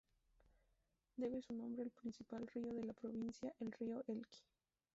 [1.15, 4.39] Debe su nombre al principal río de la provincia: el río Elqui.